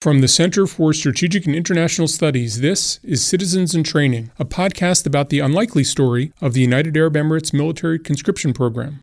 [0.00, 5.04] From the Center for Strategic and International Studies, this is Citizens in Training, a podcast
[5.04, 9.02] about the unlikely story of the United Arab Emirates military conscription program.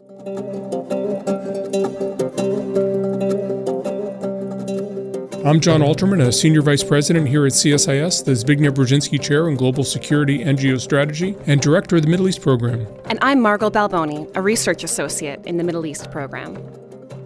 [5.45, 9.55] I'm John Alterman, a Senior Vice President here at CSIS, the Zbigniew Brzezinski Chair in
[9.55, 12.87] Global Security and Geostrategy, and Director of the Middle East Program.
[13.05, 16.57] And I'm Margot Balboni, a Research Associate in the Middle East Program.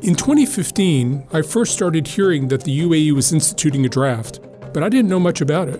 [0.03, 4.39] In 2015, I first started hearing that the UAE was instituting a draft,
[4.73, 5.79] but I didn't know much about it.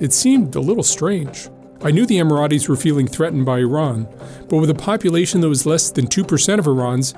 [0.00, 1.48] It seemed a little strange.
[1.80, 4.08] I knew the Emiratis were feeling threatened by Iran,
[4.48, 7.14] but with a population that was less than 2% of Iran's,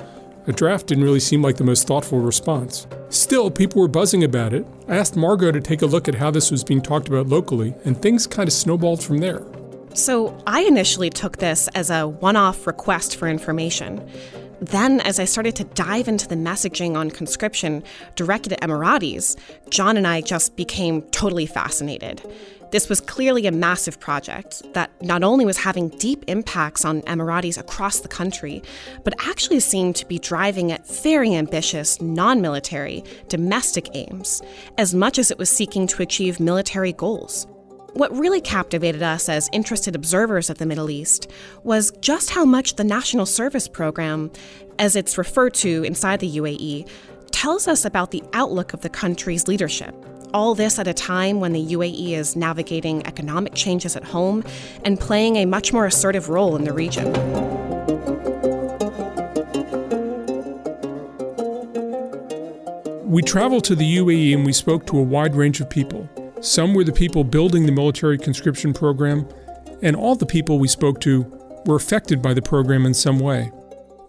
[0.46, 2.86] a draft didn't really seem like the most thoughtful response.
[3.08, 4.66] Still, people were buzzing about it.
[4.88, 7.74] I asked Margot to take a look at how this was being talked about locally,
[7.86, 9.42] and things kind of snowballed from there.
[9.94, 14.06] So, I initially took this as a one off request for information.
[14.62, 17.82] Then, as I started to dive into the messaging on conscription
[18.14, 19.36] directed at Emiratis,
[19.70, 22.22] John and I just became totally fascinated.
[22.70, 27.58] This was clearly a massive project that not only was having deep impacts on Emiratis
[27.58, 28.62] across the country,
[29.02, 34.42] but actually seemed to be driving at very ambitious, non military, domestic aims,
[34.78, 37.48] as much as it was seeking to achieve military goals.
[37.94, 41.30] What really captivated us as interested observers of the Middle East
[41.62, 44.30] was just how much the National Service Program,
[44.78, 46.88] as it's referred to inside the UAE,
[47.32, 49.94] tells us about the outlook of the country's leadership
[50.34, 54.42] all this at a time when the UAE is navigating economic changes at home
[54.84, 57.12] and playing a much more assertive role in the region.
[63.10, 66.08] We traveled to the UAE and we spoke to a wide range of people.
[66.42, 69.26] Some were the people building the military conscription program,
[69.80, 71.22] and all the people we spoke to
[71.64, 73.50] were affected by the program in some way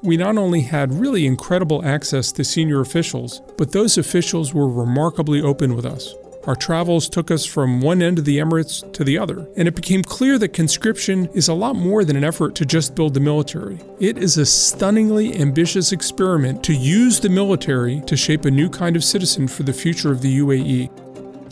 [0.03, 5.42] we not only had really incredible access to senior officials, but those officials were remarkably
[5.42, 6.14] open with us.
[6.45, 9.78] Our travels took us from one end of the Emirates to the other, and it
[9.78, 13.22] became clear that conscription is a lot more than an effort to just build the
[13.22, 13.80] military.
[14.02, 18.97] It is a stunningly ambitious experiment to use the military to shape a new kind
[18.97, 21.03] of citizen for the future of the UAE.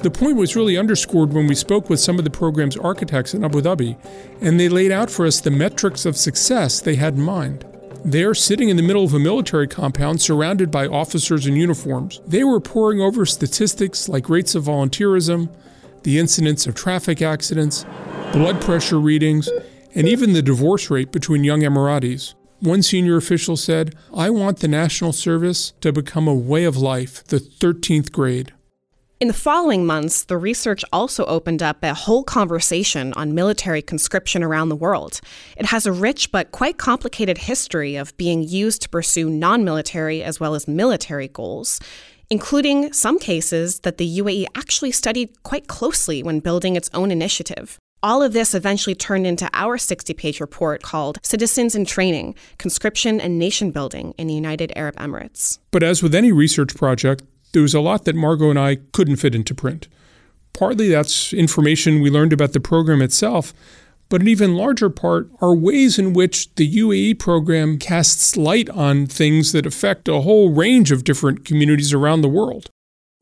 [0.02, 3.46] The point was really underscored when we spoke with some of the program's architects in
[3.46, 3.98] Abu Dhabi,
[4.42, 7.66] and they laid out for us the metrics of success they had in mind.
[8.04, 12.44] There, sitting in the middle of a military compound surrounded by officers in uniforms, they
[12.44, 15.50] were poring over statistics like rates of volunteerism,
[16.02, 17.86] the incidence of traffic accidents,
[18.34, 19.50] blood pressure readings,
[19.94, 22.34] and even the divorce rate between young Emiratis.
[22.60, 27.24] One senior official said, I want the national service to become a way of life,
[27.26, 28.52] the 13th grade.
[29.22, 34.42] In the following months, the research also opened up a whole conversation on military conscription
[34.42, 35.22] around the world.
[35.56, 40.24] It has a rich but quite complicated history of being used to pursue non military
[40.24, 41.80] as well as military goals,
[42.32, 47.78] including some cases that the UAE actually studied quite closely when building its own initiative.
[48.02, 53.22] All of this eventually turned into our 60 page report called Citizens in Training Conscription
[53.22, 55.60] and Nation Building in the United Arab Emirates.
[55.70, 57.22] But as with any research project,
[57.52, 59.88] there was a lot that Margot and I couldn't fit into print.
[60.54, 63.54] Partly that's information we learned about the program itself,
[64.10, 69.08] but an even larger part are ways in which the UAE program casts light on
[69.08, 72.70] things that affect a whole range of different communities around the world.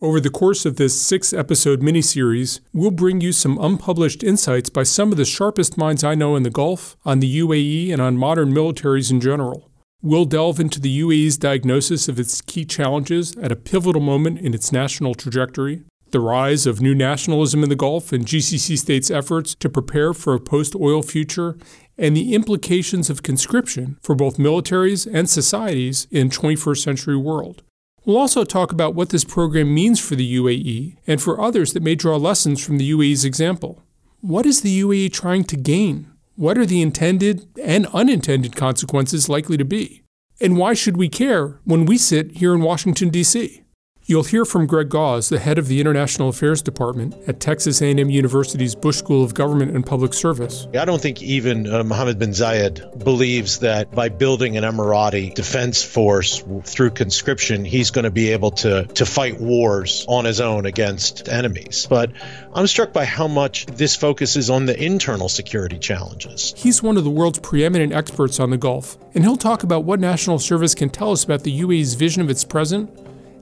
[0.02, 4.84] Over the course of this six episode miniseries, we'll bring you some unpublished insights by
[4.84, 8.18] some of the sharpest minds I know in the Gulf, on the UAE, and on
[8.18, 9.69] modern militaries in general.
[10.02, 14.54] We'll delve into the UAE's diagnosis of its key challenges at a pivotal moment in
[14.54, 19.54] its national trajectory, the rise of new nationalism in the Gulf and GCC states' efforts
[19.56, 21.58] to prepare for a post oil future,
[21.98, 27.62] and the implications of conscription for both militaries and societies in 21st century world.
[28.06, 31.84] We'll also talk about what this program means for the UAE and for others that
[31.84, 33.84] may draw lessons from the UAE's example.
[34.22, 36.10] What is the UAE trying to gain?
[36.40, 40.04] What are the intended and unintended consequences likely to be?
[40.40, 43.62] And why should we care when we sit here in Washington, D.C.?
[44.10, 48.10] You'll hear from Greg Gause, the head of the International Affairs Department at Texas A&M
[48.10, 50.68] University's Bush School of Government and Public Service.
[50.74, 55.84] I don't think even uh, Mohammed bin Zayed believes that by building an Emirati defense
[55.84, 60.66] force through conscription, he's going to be able to, to fight wars on his own
[60.66, 61.86] against enemies.
[61.88, 62.12] But
[62.56, 66.56] I'm struck by how much this focuses on the internal security challenges.
[66.58, 70.00] He's one of the world's preeminent experts on the Gulf, and he'll talk about what
[70.00, 72.90] national service can tell us about the UAE's vision of its present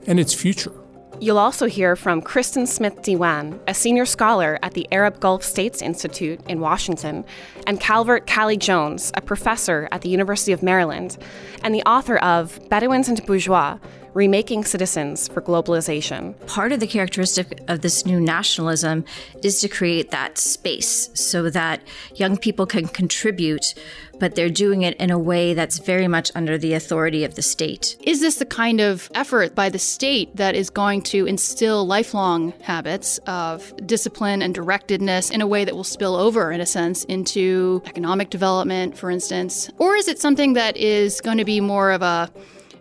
[0.08, 0.72] and its future.
[1.20, 5.82] You'll also hear from Kristin Smith Diwan, a senior scholar at the Arab Gulf States
[5.82, 7.24] Institute in Washington,
[7.66, 11.18] and Calvert Cali Jones, a professor at the University of Maryland,
[11.62, 13.78] and the author of Bedouins and Bourgeois
[14.18, 16.34] Remaking Citizens for Globalization.
[16.48, 19.04] Part of the characteristic of this new nationalism
[19.44, 21.80] is to create that space so that
[22.16, 23.74] young people can contribute,
[24.18, 27.42] but they're doing it in a way that's very much under the authority of the
[27.42, 27.96] state.
[28.02, 32.54] Is this the kind of effort by the state that is going to instill lifelong
[32.62, 37.04] habits of discipline and directedness in a way that will spill over, in a sense,
[37.04, 39.70] into economic development, for instance?
[39.78, 42.32] Or is it something that is going to be more of a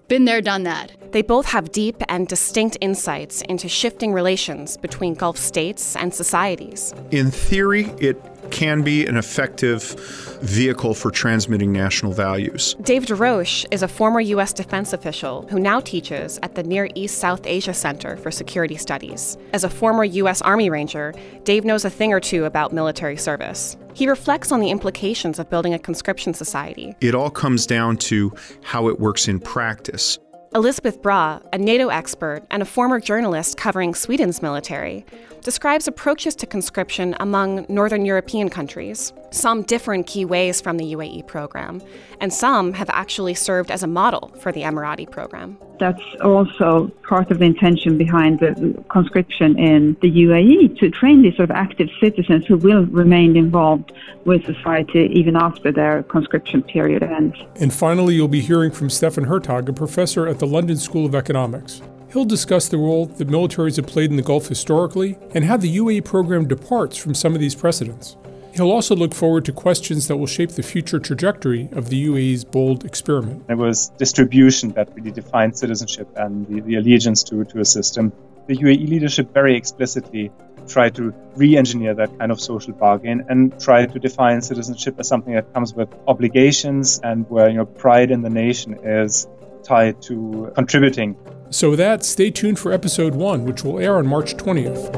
[0.07, 0.92] been there, done that.
[1.12, 6.94] They both have deep and distinct insights into shifting relations between Gulf states and societies.
[7.12, 8.21] In theory, it
[8.52, 9.96] can be an effective
[10.42, 12.76] vehicle for transmitting national values.
[12.82, 14.54] Dave DesRoches is a former U.S.
[14.54, 19.38] defense official who now teaches at the Near East South Asia Center for Security Studies.
[19.54, 20.42] As a former U.S.
[20.42, 21.14] Army Ranger,
[21.44, 23.78] Dave knows a thing or two about military service.
[23.94, 26.96] He reflects on the implications of building a conscription society.
[27.02, 30.20] It all comes down to how it works in practice.
[30.56, 35.06] Elizabeth Braw, a NATO expert and a former journalist covering Sweden's military,
[35.48, 39.14] describes approaches to conscription among Northern European countries.
[39.32, 41.82] Some differ in key ways from the UAE program,
[42.20, 45.58] and some have actually served as a model for the Emirati program.
[45.80, 51.38] That's also part of the intention behind the conscription in the UAE to train these
[51.38, 53.94] sort of active citizens who will remain involved
[54.26, 57.38] with society even after their conscription period ends.
[57.56, 61.16] And finally, you'll be hearing from Steffen Hertog, a professor at the London School of
[61.16, 61.82] Economics.
[62.13, 65.77] He'll discuss the role that militaries have played in the Gulf historically and how the
[65.77, 68.15] UAE program departs from some of these precedents.
[68.54, 72.45] He'll also look forward to questions that will shape the future trajectory of the UAE's
[72.45, 73.44] bold experiment.
[73.50, 78.13] It was distribution that really defined citizenship and the, the allegiance to, to a system.
[78.48, 80.31] The UAE leadership very explicitly
[80.68, 85.07] tried to re engineer that kind of social bargain and try to define citizenship as
[85.07, 89.27] something that comes with obligations and where you know, pride in the nation is
[89.68, 91.16] tied to contributing
[91.50, 94.94] so, with that, stay tuned for episode one, which will air on March 20th.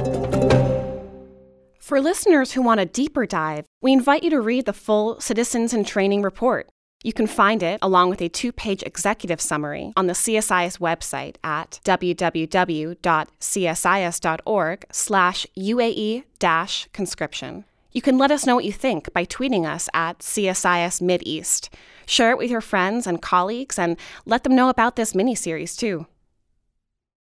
[1.80, 5.74] For listeners who want a deeper dive, we invite you to read the full Citizens
[5.74, 6.70] in Training report.
[7.04, 11.36] You can find it along with a two page executive summary on the CSIS website
[11.44, 12.96] at www.csis.org
[14.92, 16.24] slash UAE
[16.92, 17.66] conscription.
[17.92, 21.70] You can let us know what you think by tweeting us at CSIS Mideast.
[22.06, 25.76] Share it with your friends and colleagues and let them know about this mini series
[25.76, 26.06] too.